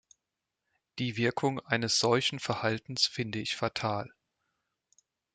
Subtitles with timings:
[0.97, 4.11] Die Wirkung eines solchen Verhaltens finde ich fatal.